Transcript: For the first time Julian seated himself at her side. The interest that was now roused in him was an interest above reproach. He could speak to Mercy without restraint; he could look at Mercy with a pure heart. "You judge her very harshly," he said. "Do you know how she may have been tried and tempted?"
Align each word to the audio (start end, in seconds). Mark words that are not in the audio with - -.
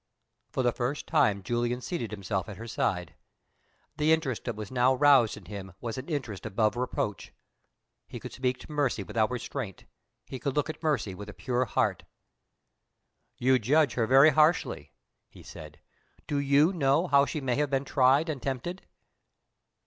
For 0.49 0.63
the 0.63 0.71
first 0.71 1.05
time 1.05 1.43
Julian 1.43 1.79
seated 1.79 2.09
himself 2.09 2.49
at 2.49 2.57
her 2.57 2.67
side. 2.67 3.13
The 3.97 4.11
interest 4.11 4.45
that 4.45 4.55
was 4.55 4.71
now 4.71 4.95
roused 4.95 5.37
in 5.37 5.45
him 5.45 5.73
was 5.79 5.95
an 5.95 6.09
interest 6.09 6.43
above 6.43 6.75
reproach. 6.75 7.31
He 8.07 8.19
could 8.19 8.31
speak 8.33 8.57
to 8.61 8.71
Mercy 8.71 9.03
without 9.03 9.29
restraint; 9.29 9.85
he 10.25 10.39
could 10.39 10.55
look 10.55 10.71
at 10.71 10.81
Mercy 10.81 11.13
with 11.13 11.29
a 11.29 11.33
pure 11.35 11.65
heart. 11.65 12.01
"You 13.37 13.59
judge 13.59 13.93
her 13.93 14.07
very 14.07 14.31
harshly," 14.31 14.91
he 15.29 15.43
said. 15.43 15.79
"Do 16.25 16.39
you 16.39 16.73
know 16.73 17.05
how 17.05 17.27
she 17.27 17.39
may 17.39 17.57
have 17.57 17.69
been 17.69 17.85
tried 17.85 18.27
and 18.27 18.41
tempted?" 18.41 18.87